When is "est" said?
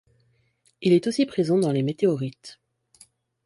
0.93-1.05